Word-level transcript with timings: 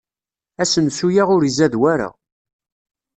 Asensu-a 0.61 1.23
ur 1.35 1.43
izad 1.49 1.73
wara. 1.81 2.09